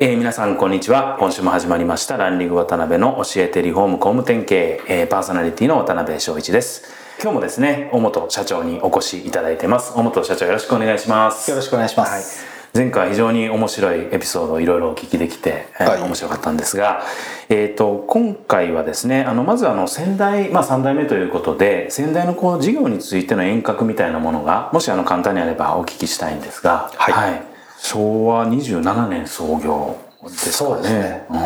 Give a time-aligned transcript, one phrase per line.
[0.00, 1.16] えー、皆さんこんにちは。
[1.18, 2.16] 今週も始まりました。
[2.16, 6.84] ランディング渡辺の教えてリフォーム工務店経営、えー、パーソナリティの渡辺翔一です。
[7.20, 9.98] 今日もですね尾本社長にお越しいただいてます。
[9.98, 11.50] 尾本社長よろしくお願いします。
[11.50, 12.80] よろしくお願いします、はい。
[12.84, 16.02] 前回非常に面白いエピソードをいろいろお聞きできて、えーはい。
[16.02, 17.02] 面白かったんですが、
[17.48, 30.52] えー、と今回はですねあのまずあの先代、まあ、3代目ということで先代のこう事業についての遠隔みたいなものがもしあの簡単にあればお聞きしたいんですが、はい昭和27年創業ですかね。
[30.52, 31.26] そうですね。
[31.30, 31.38] うん。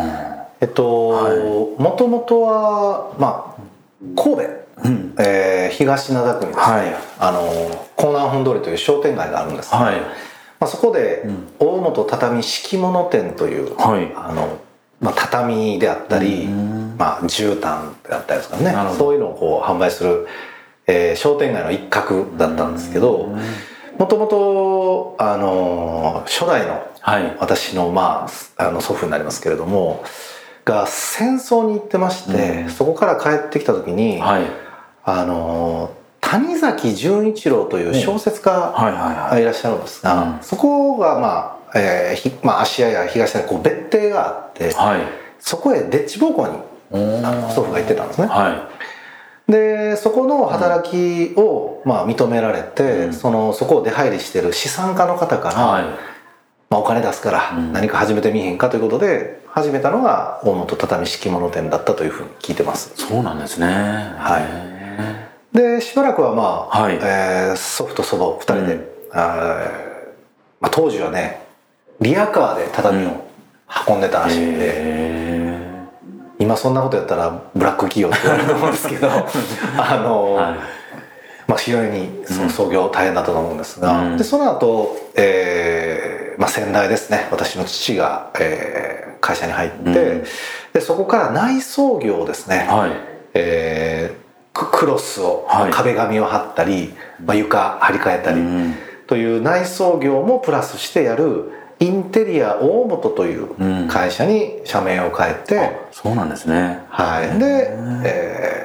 [0.61, 3.63] えっともともとはまあ
[4.21, 4.43] 神戸、
[4.85, 5.15] うん。
[5.19, 6.95] えー東灘区にですね、はい。
[7.19, 7.41] あの
[7.99, 10.01] 江南本通りという商店街があるんですが、はい。
[10.01, 10.07] ま
[10.61, 11.49] あ、そこでん。
[11.59, 14.13] 大本畳敷物店という、はい。
[14.15, 14.59] あの
[15.01, 16.95] まあ、畳であったり、うん。
[16.99, 18.75] まあ、絨毯であったりですかね。
[18.97, 20.27] そういうのをこう販売する、
[20.87, 23.35] えー商店街の一角だったんですけど
[24.03, 27.37] もともとあの初代のはい。
[27.39, 28.27] 私の,、ま
[28.59, 30.05] あ、あの祖父になりますけれども
[30.65, 32.71] が戦争に行ってまして、うん。
[32.71, 34.47] そこから帰ってきた時に、はい。
[35.05, 39.45] あの谷崎潤一郎という小説家がはいい。
[39.45, 40.43] らっしゃるんですが、うん。
[40.43, 45.01] そこが、まあえーひまあ、芦屋や東屋にこう別邸があってはい。
[45.39, 46.55] そこへデッチ奉公に
[47.55, 48.27] 祖父が行ってたんですね。
[48.27, 48.69] は
[49.53, 53.13] でそこの働きを、まあ、認められて、うん。
[53.13, 55.85] そのそこを出入りしてる資産家の方から、いはい。
[56.71, 57.73] まあ、お金出すからうん。
[57.73, 62.93] 何か始めてみへんかということで始めたのが大本畳敷物店だったというふうに聞いてます。
[62.97, 63.67] そうなんですね。
[63.67, 65.57] はい。
[65.57, 66.95] いでしばらくはまあ、はい。
[66.97, 68.87] えー祖父と祖母2人で、うん。
[69.13, 69.93] あー
[70.61, 71.43] まあ、当時はね
[72.01, 73.27] リアカーで畳を
[73.89, 75.52] 運んでたらしいんで、へ
[76.43, 79.15] 今そんなことやったらブラック企業って言われると思うんですけどあ
[79.99, 80.59] の、ーはい。
[81.47, 84.17] まあ、非常にその創業大変だったと思うんですが、うん。
[84.17, 87.29] でその後、えーまあ先代ですね。
[87.31, 90.25] 私の父が、えー会社に入って、うん。
[90.73, 92.91] でそこから内装業ですね、はい。
[93.35, 95.71] えーククロスを、はい。
[95.71, 96.93] 壁紙を貼ったり、
[97.25, 98.75] まあ、床張り替えたりうん。
[99.07, 101.51] という内装業もプラスしてやる
[101.83, 103.89] インテリア大本といううん。
[103.89, 106.85] 会社に社名を変えて、あそうなんですね。
[106.89, 107.71] はい、で、
[108.05, 108.63] えー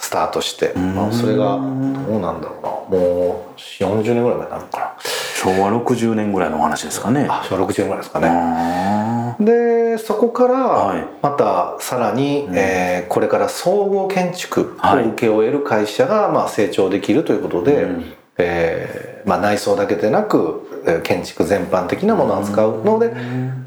[0.00, 0.94] スタートして、ん。
[0.94, 2.98] まあ、それがどうなんだろうな。
[2.98, 4.96] もう40年ぐらい前なのかな。
[5.36, 7.26] 昭和60年ぐらいのお話ですかね。
[7.30, 11.06] あ昭和60年ぐらいですかね、あでそこからはい。
[11.22, 12.56] またさらに、うん。
[12.56, 15.04] えーこれから総合建築はい。
[15.04, 18.12] を請け負える会社がまあ成長できるということで、うん。
[18.38, 23.14] えーまあ、内装だけでなくえー建築全般的なものを扱うので、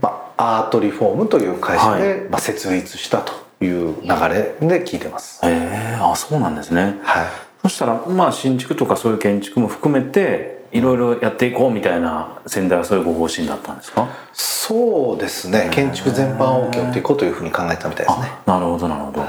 [0.01, 5.41] まあ、アートリフォームという会社で、まあ、設立したという流れで聞いてます。
[5.44, 7.00] ーへえあそうなんですね。
[7.01, 7.25] はい。
[7.63, 14.07] そしたらまあ新築とかそういう建築も含めていろいろやっていこうみたいな先代はそういうご方針だったんですか？
[14.31, 15.69] そうですね。
[15.72, 18.31] 建築全般を請けていこうというふうに考えたみたいですね。
[18.46, 19.25] あなるほどなるほど。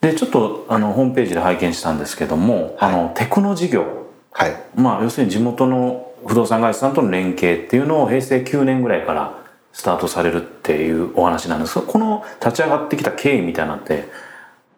[0.00, 4.05] でちょっとあのホームページで拝見したんですけども、あのテクノ事業
[4.38, 4.56] はい。
[4.74, 9.42] まあ要するに地元の不動産会社さんとの連携っていうのを平成9年ぐらいから
[9.72, 11.76] スタートされるっていうお話なんです。
[11.76, 14.04] がこの立ち上がってきた経緯みたいなのって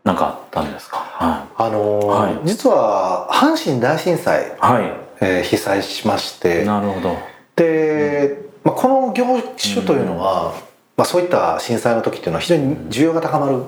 [0.05, 0.99] 何かあったんですか？
[0.99, 2.39] はあのーはい。
[2.45, 4.81] 実は阪神大震災、い、は
[5.21, 6.65] えー被災しましい、て。
[6.65, 7.17] なるほど。
[7.57, 9.25] で、まあ、この業
[9.61, 10.55] 種というのは、
[10.97, 13.63] まあ、そういった震災の時っていうのは非常に需要が高まる、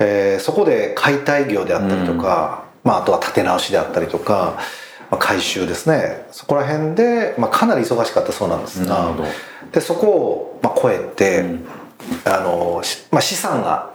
[0.00, 4.58] えーそこで解体業であったりとか、まあ、あとは建て直しであったりとか、
[5.10, 6.26] まあ、改修ですね。
[6.30, 8.98] そこら辺で、まあ、かなり忙しかったそうなんですが。
[9.00, 9.28] なるほど。
[9.72, 11.66] でそこを、まあ、超えて、うん。
[12.24, 13.90] あのしまあ、資産が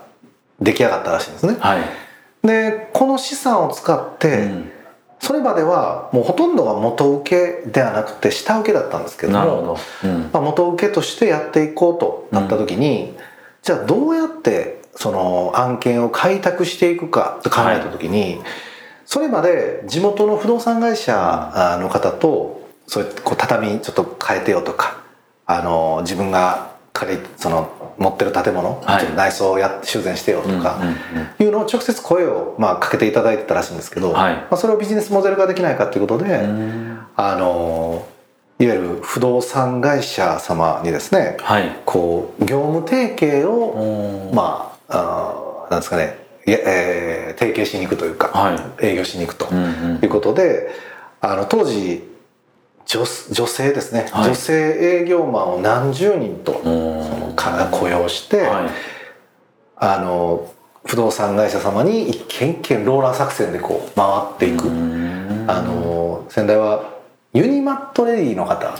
[0.62, 1.58] 出来上がったらしいんですね。
[1.60, 4.72] はい、でこの資産を使って、うん。
[5.20, 10.30] それまではもうほとんどが元請けではなくて下請けだったんですけどもなるほど、うん。
[10.32, 13.18] まあ、元請けとしてやっていこうとなった時に、
[13.64, 18.42] じゃあどうやってその案件を開拓していくかと考えた時に、
[19.06, 25.02] それまで地元の不動産会社あの方とそうこう畳ちょっと変えてよとか
[25.46, 29.16] あの自分が借りその持ってる建物、はい。
[29.16, 30.82] 内装をや修繕してよとか、
[31.40, 34.36] いうのを直接声を、まあ、かけていただいてたらしいんですけど、はい。
[34.36, 37.00] まあ、それをビジネスモデル化できないかということで、うん。
[37.16, 38.06] あの
[38.60, 41.82] いわゆる不動産会社様にですねはい。
[41.86, 48.86] こう業務提携をまああーなんですかねえー提携しに行くというか、はい。
[48.86, 50.00] 営業しに行くとうんうん。
[50.02, 50.70] いうことで
[51.20, 52.02] あの当時
[52.86, 54.26] 女女性ですね、はい。
[54.30, 58.70] 女性営業マンを何十人とそのか雇用して、はい。
[59.76, 60.50] あの
[60.86, 64.06] 不動産会社様に一軒一軒ローラー作戦でこう回
[64.36, 65.46] っていく、うん。
[65.48, 66.95] あの先代は
[67.36, 68.72] ユニマットレディの方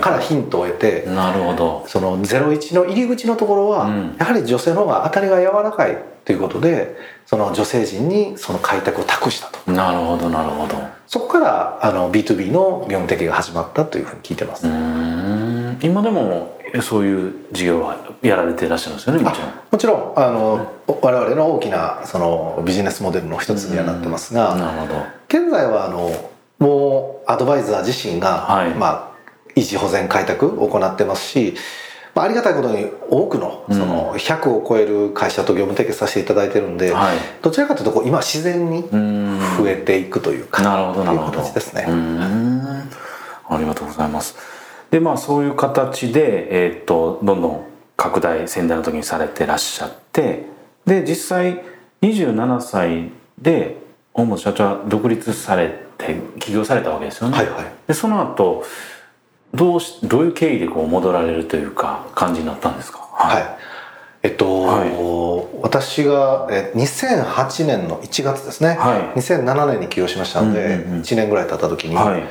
[0.00, 1.84] からヒントを得て、なるほど。
[1.86, 4.16] その01の入り口のところは、うん。
[4.18, 6.96] やはり女性の方が当たりが柔らかいということで
[7.26, 9.70] その女性陣にその開拓を託したと。
[9.70, 10.74] なるほどなるほど。
[11.06, 14.66] そこからあの B2B の業務提携が始まったというふうに聞いてます、
[15.86, 19.50] 今でもえそういう事業はやられていらっしゃるんですよねもちろん。
[19.70, 25.02] もちろんあの、我々の大きなそのビジネスモデルの一つにはなってますが、なるほど。
[25.28, 26.10] 現在はあの
[26.58, 28.70] もうアドバイザー自身が、はい。
[28.74, 29.16] まあ、
[29.54, 31.54] 維持保全開拓を行ってますし、
[32.14, 37.16] まあ、ありがたいことに多くのその100を超える会社と業務提携させていただいてるんで、はい。
[37.42, 41.42] どちらかというとこう今自然に増えていくというか、なるほどなるほど。
[41.52, 41.84] ですね。
[43.48, 44.36] ありがとうございます。
[44.90, 47.66] でまあそういう形でえーっとどんどん
[47.96, 50.46] 拡大先代の時にされてらっしゃって
[50.86, 51.62] で実際
[52.02, 53.78] 27歳で
[54.14, 55.85] 大本社長は独立されて
[56.38, 57.64] 起業されたわけですよね、はいはい。
[57.86, 58.64] でその後
[59.54, 62.98] どうしどういう経緯でこう戻られるというか感じになったんですか？
[63.12, 63.44] はい。
[64.22, 69.20] えっと、は私がえ2008年の1月ですね、はい。
[69.20, 72.22] 2007年に起業しましたので、うんうんうん1年ぐらい経った時に、はい。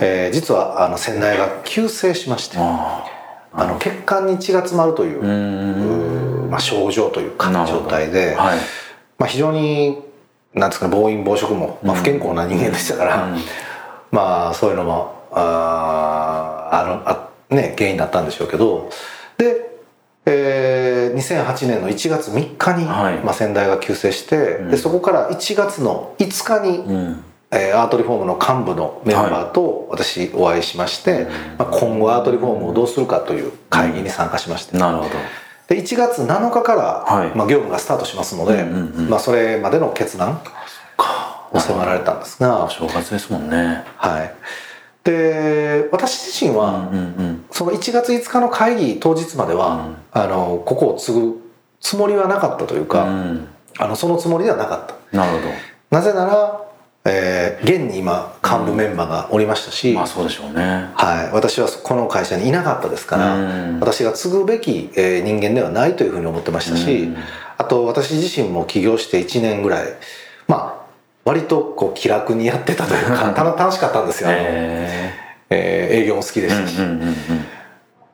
[0.00, 3.04] えー実はあの先代が急性しましてあ
[3.52, 8.58] あの血管に血が詰まるというまあ、症状というか状態で、はい。
[9.18, 10.02] まあ、非常に
[10.54, 13.40] なんですかね暴飲暴食も、まあ、不健康な人間でしたから、うん。
[14.10, 18.90] まあそういうのもあーあのあ、ね、原因だったんでしょうけど
[19.38, 19.78] で、
[20.26, 23.18] えー2008年の1月3日に、はい。
[23.18, 24.70] まあ、先代が急性して、うん。
[24.70, 27.24] でそこから1月の5日に、うん。
[27.50, 31.26] えーアートリフォームの幹部のメンバーと私お会いしまして、
[31.58, 35.10] まあ、今後アートリフォームをどうするかという会議に参加しまして、なるほど
[35.72, 37.34] で1月7日から、はい。
[37.34, 40.42] まあ、業務がスタートしますので、うんうんうんまあ、それまでの決断
[41.50, 43.82] を迫られたんですが、正月ですもんね。
[43.96, 44.34] はい、
[45.04, 49.96] で私自身は、うんうんその1月5日の会議当日までは、うん。
[50.12, 51.40] あのここを継ぐ
[51.80, 53.48] つもりはなかったというか、うん。
[53.78, 55.16] あのそのつもりではなかった。
[55.16, 55.54] なるほど。
[55.90, 56.61] なぜなら、
[57.04, 60.90] えー現に今幹部メンバーがおりましたし、まあそうでしょうね。
[60.94, 63.80] はい、私はこの会社にいなかったですから、うん。
[63.80, 67.16] 私が継ぐべき、えー人間ではないというふうに思ってましたし、うん。
[67.58, 69.86] あと私自身も起業して1年ぐらい
[70.46, 70.86] まあ
[71.24, 75.12] 割とこう気楽にやってたというかた楽しかったんですよ、へ
[75.50, 76.62] えー営業も好きでえし。
[76.62, 77.14] たし、うんうんうんうん。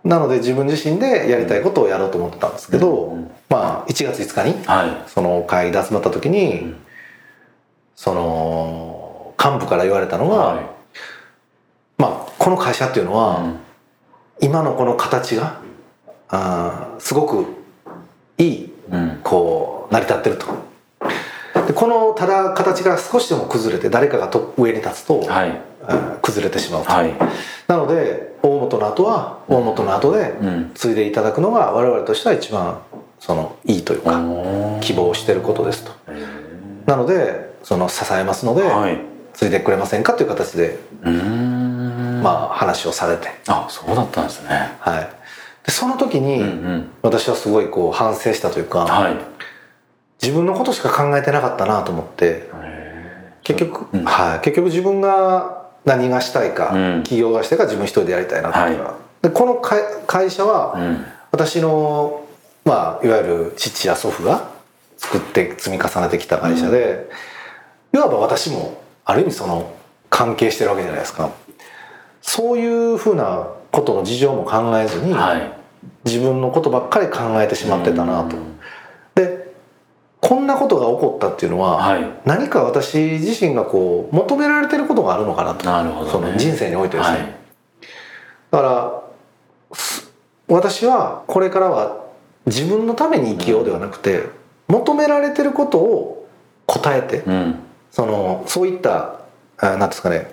[0.05, 6.77] なので自分自身でやりたいことをやろうと思ってたんですけど、うんまあ1月5日にはその会議で集まった時に、うん
[7.99, 10.39] その幹部から言われたのが、い。
[10.39, 10.75] は
[11.99, 13.41] まあこの会社っていうのは、
[14.41, 14.51] いうん。
[14.53, 15.61] 今のこの形が
[16.29, 17.45] あーすごく
[18.39, 19.21] いいうん。
[19.25, 20.47] こう成り立ってると。
[21.67, 25.61] でこのただ形が少しでも崩れて誰かがと上に立つと、はい。
[26.23, 27.13] 崩れてしまうと、はい。
[27.67, 30.71] なので大元の後は大元の後でうん。
[30.73, 32.81] 継いでいただくのが我々としては一番
[33.19, 34.23] そのいいというか
[34.83, 35.91] 希望してることですと。
[36.13, 36.25] へ
[36.87, 38.99] なのでその支えますので、えはい。
[39.35, 44.73] 継いでくれませんかという形で、まあ話をされて、あそうだったんですね。
[44.81, 45.09] はい、
[45.67, 46.91] でその時に、うんうん。
[47.03, 49.17] 私はすごいこう反省したというか、はい。
[50.23, 54.05] 自分のことしか考えてなかったなと思ってへ結局、うん。
[54.07, 57.03] はい、結局自分が何がしたいか、うん。
[57.03, 61.05] 企業がしたいか自分一人でやりたいなというのは、でこの会会社は、えうん。
[61.33, 62.25] 私の、
[62.65, 64.49] まあ、いわゆる父や祖父が
[64.97, 67.38] 作って積み重ねてきた会社で、い
[67.99, 69.73] わば私もある意味その
[70.11, 71.31] 関係してるわけじゃないですか。
[72.21, 75.53] そういうふうなことの事情も考えずに、はい。
[76.05, 78.37] 自分のことばっかり考えてしまってたなと。
[78.37, 78.59] うん。
[79.15, 79.55] で
[80.21, 82.05] こんなことが起こったっていうのは、はい。
[82.25, 85.65] 何か私自身がこう求められてることがあるのかなと。
[85.65, 86.11] なるほどね。
[86.13, 87.35] その人生においてですね、はい。
[88.51, 89.03] だから
[89.77, 90.11] す
[90.49, 92.05] 私はこれからは
[92.47, 94.25] 自分のために生きようではなくて、
[94.67, 96.29] 求められてることを
[96.67, 97.59] 答えて、うん
[97.91, 99.21] そのそういった
[99.59, 100.31] あなんですかね、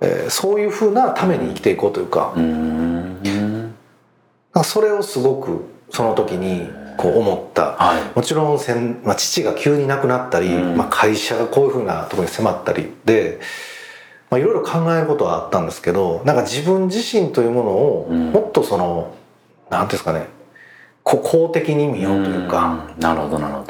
[0.00, 2.40] えーそういうふうなために生きていこうというか,、う
[4.64, 7.72] それをすごくその時にこう思った。
[7.76, 8.02] はい。
[8.16, 10.76] もちろんせん、まあ、父が急に亡くなったり、うん。
[10.76, 12.92] まあ、会社がこういうふうなところに迫ったり。
[13.04, 13.38] で
[14.28, 18.32] まあ、いろいろ考えることはあったんですけどなんか自分自身というものをうん。
[18.32, 19.14] もっとその、
[19.70, 20.26] なんていうんですかね。
[21.02, 22.96] こ公的に見ようというか、ん。
[22.98, 23.64] なるほどなるほ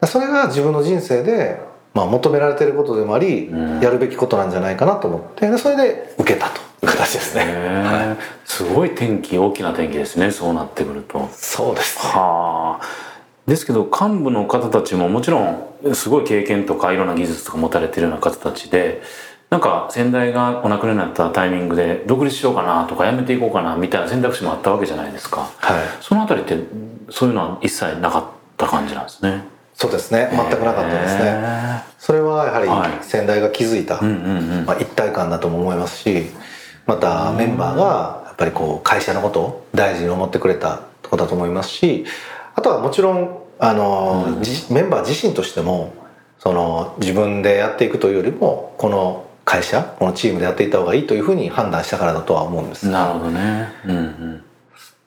[0.00, 0.06] ど。
[0.06, 1.60] それが自分の人生で、
[1.94, 3.80] まあ、求められていることでもあり、うん。
[3.80, 7.44] やるべきことなんじゃないかなと思ってでそれで受けたという形ですね。
[7.46, 11.28] へえすごい転機大きな転機ですねそうなってくると。
[11.32, 13.08] そうですはあ。
[13.46, 19.02] ですけど幹部の方たちももちろんすごい経験とかいろんな技術とか持たれてるような方たちで
[19.50, 25.50] なんか先代がお亡くなりになったタイミングで独立しようかなとかやめていこうかなみたいな選択肢もあったわけじゃないですか。
[25.56, 26.58] はい、そのあたりって
[27.08, 28.24] そういうのは一切なかっ
[28.58, 29.44] た感じなんですね
[29.78, 30.28] そうですね。
[30.32, 31.24] 全くなかったですね。
[31.40, 32.90] ねそれはやははい。
[32.98, 36.26] り先代が築いた、まあ、一体感だとも思いますし
[36.84, 42.04] またメンバーがやっぱりこう会社のことを大事に思ってくれたことだと思いますし
[42.56, 44.42] あとはもちろんあの、うん。
[44.42, 45.94] じメンバー自身としても
[46.40, 52.88] その自分でやっていくというよりもこの会社このチームでやっていった方がいいというふうに判断したからだとは思うんです。
[52.88, 53.68] なるほどね。
[53.86, 54.44] うんうん。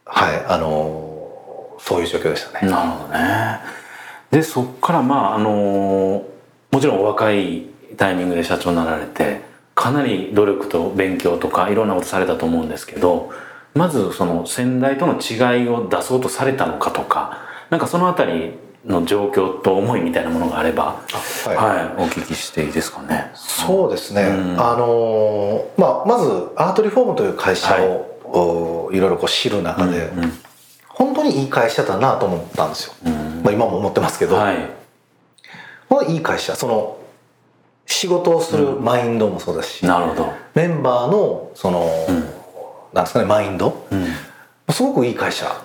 [0.05, 0.45] はい。
[0.47, 2.71] あのそういう状況でしたね。
[2.71, 3.80] なるほどね。
[4.31, 6.25] でそっからまああの
[6.71, 9.41] もちろんお若いタイミングで社長になられて
[9.75, 13.31] かなり努力と勉強とかいろんなことされたと思うんですけど
[13.73, 18.53] まずその先代との違いを出そうとされたのかとかなんかそのあたり
[18.85, 21.03] の状況と思いみたいなものがあれば、
[21.45, 21.55] はい。
[21.55, 23.29] はい、お聞きしていいですかね。
[23.35, 24.59] そうですね、うん。
[24.59, 30.33] あのーまあ、まずアートリフォームという会社を、おいろいろこう知る中で、うん。
[30.87, 34.57] 本当にいい会社だなと思ったんですよ、うんまあ、今も思ってますけど、はい、
[35.89, 36.97] 本当にいい会社その
[37.85, 40.33] 仕事をするマインドもそうですし、なるほど。
[40.55, 42.15] メンバーのその、うん。
[42.93, 43.85] なんですかねマインド。
[43.91, 44.05] うん。
[44.73, 45.61] すごくいい会社。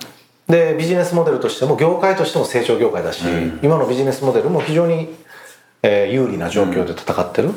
[0.48, 3.60] でビジネスモデルとしても業界としても成長業界だし、うん。
[3.62, 5.14] 今のビジネスモデルも非常に、
[5.82, 7.50] えー有利な状況で戦ってる、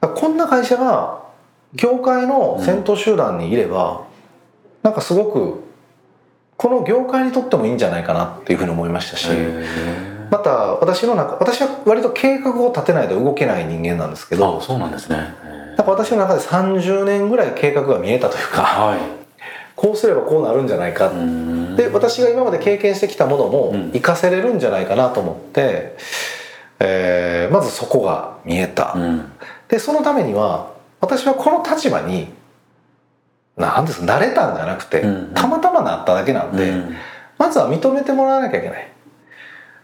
[0.00, 1.22] こんな会社が
[1.74, 4.04] 業界の先頭集団にいれば、
[4.82, 5.64] なんかすごく
[6.58, 15.16] この業界にとってもいいんじゃないかなっていうふうに思いましたし、へまた私の中私は割と計画を立てないと動けない人間なんですけーどあそうなんですね。
[15.16, 18.98] なんか私の中で30年ぐらい計画が見えたというかはい。
[19.76, 21.10] こうすればこうなるんじゃないか。
[21.10, 21.76] うん。
[21.76, 23.90] で私が今まで経験してきたものもうん。
[23.92, 25.96] 活かせれるんじゃないかなと思って、
[26.80, 29.32] えーまずそこが見えた、うん。
[29.68, 32.36] でそのためには私はこの立場に
[33.58, 35.34] 何ですか慣れたんじゃなくて、うん。
[35.34, 36.96] たまたまなっただけなんで、うん。
[37.38, 38.92] まずは認めてもらわなきゃいけない、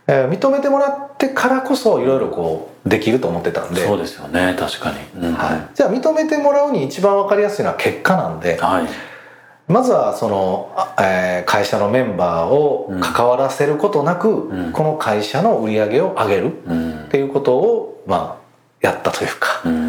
[0.07, 3.87] えー認めてもらってからこそいろいろこうできると思ってたんで。
[3.87, 4.57] そうですよね。
[4.59, 5.35] 確かに、うん。
[5.35, 8.89] はい、じゃあ認めてもらうに一番わかりやすいのは結果なんで、はい。
[9.67, 14.73] まずはその、あえー会社のメンバーを関わらせることなく、うん。
[14.73, 17.05] この会社の売り上げを上げるうん。
[17.05, 18.45] っていうことを、まあ、
[18.87, 19.84] やったというか、うん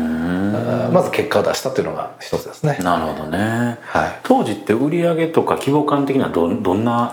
[0.92, 2.78] まず結果を出したというのが一つですね。
[2.82, 3.78] なるほどね。
[3.82, 7.12] はい、当時って売上とか規模感的にはどどんな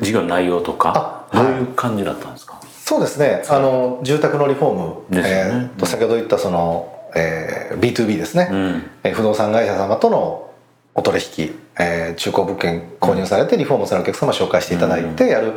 [0.00, 3.42] 事業の内容とかどういう感じだったんですか、そうですね。
[3.48, 5.70] あの住宅のリフォーム、ですよね。
[5.72, 8.90] えーと先ほど言ったその、えー B2B ですね、うん。
[9.04, 10.50] えー不動産会社様との
[10.94, 15.54] お取引、えー中古物件購入されてリフォームされるお客様を紹介していただいてやる、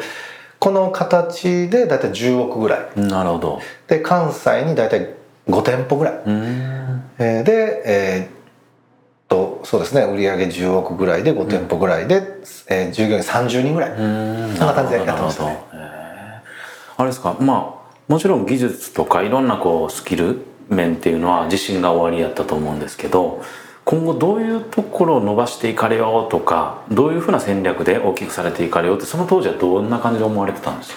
[0.60, 3.00] この形で大体10億ぐらい。
[3.00, 3.62] なるほど。
[3.88, 5.14] で関西に大体
[5.48, 6.79] 5店舗ぐらい、うん
[7.20, 8.30] えーでえーっ
[9.28, 12.24] とそうですね売上10億ぐらいで5店舗ぐらいで、
[12.70, 14.56] えー従業員30人ぐらい、うん。
[14.56, 15.60] そんな感じでやってましたね
[16.98, 17.36] あれですか。
[17.40, 23.44] まあもちろん技術とかいろんなこうスキル面っていうのは自信が終わりやったと思うんですけど
[23.86, 30.94] 今後どういうところを伸ばしていかれようとかどういうふうな戦略で大きくされていかれようってその当時はどんな感じで思われてたんです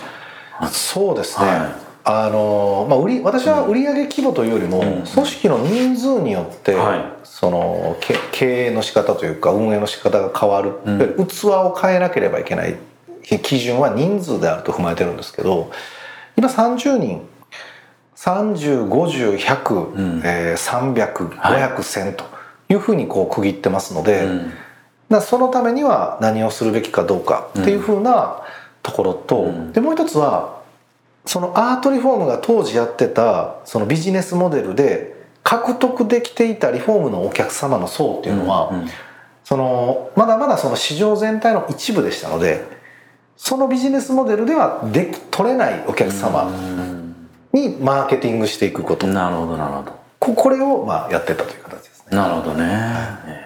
[0.58, 0.66] か？
[0.68, 5.02] そうですね、はいあのまあ、売り私は売上規模というよりも、うん。
[5.02, 7.04] 組織の人数によって、はい。
[7.22, 10.90] そのけ経営の仕方というか運営の仕方が変わる、う
[11.22, 11.26] ん。
[11.26, 12.76] 器を変えなければいけない。
[13.22, 15.70] 基準は人数であると踏まえてるんですけど
[16.36, 17.22] 今30人
[18.16, 20.22] 3050100100、うん。
[20.24, 21.62] えー、300500、はい。
[21.62, 22.24] 1000と
[22.68, 24.24] いうふうにこう区切ってますので、
[25.10, 25.20] うん。
[25.20, 28.42] そのためには何をするべきかどうかっていうふうな
[28.82, 29.72] ところと、うん。
[29.72, 30.61] でもう一つは
[31.24, 38.88] そのアートリフォームが当時やってたそのビジネスモデルで獲得できていたリフォームのお客様の層っていうのは、うん
[39.44, 42.64] そのまだまだその市場全体の一部でしたので
[43.36, 46.50] そのビジネスモデルではでき取れないお客様
[47.52, 50.00] にマーケティングしていくこと、うんなるほどなるほど。
[50.20, 52.16] ここれをまあやってたという形ですね。
[52.16, 52.64] なるほどね、
[53.26, 53.41] えーい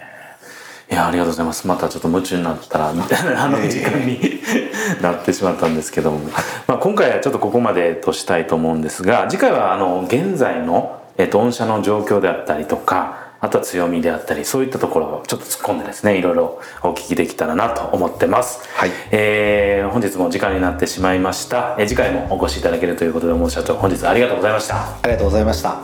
[0.97, 1.67] やありがとうございます。
[1.67, 4.41] またちょっと夢中になったらみたいなあの時間に
[5.01, 6.21] なってしまったんですけども、
[6.67, 18.91] まあ、今回はちょっとここまでとしたいと思うんですが次回はあの現在のえっと、御社の状況であったりとかあとは強みであったりそういったところをちょっと突っ込んでですねいろいろお聞きできたらなと思ってます、はい。
[19.11, 24.77] えー本日も時間になってしまいました、えー次回もお越しいただけるということで大社長本日はありがとうございました。
[24.77, 25.81] ありがとうございました。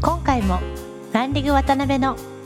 [0.00, 0.60] 今回も
[1.12, 2.16] ランディング渡辺の